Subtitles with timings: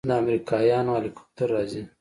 [0.09, 1.81] د امريکايانو هليكاپټر راځي.